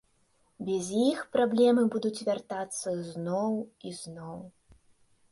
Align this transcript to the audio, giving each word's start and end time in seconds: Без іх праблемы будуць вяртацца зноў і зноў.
Без 0.67 0.85
іх 1.09 1.19
праблемы 1.35 1.83
будуць 1.95 2.23
вяртацца 2.29 2.93
зноў 3.11 3.53
і 3.91 3.93
зноў. 4.01 4.39